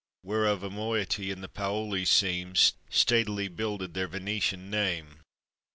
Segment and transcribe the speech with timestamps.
[0.23, 5.19] Whereof a moiety in the Paolis' seams Statelily builded their Venetian name.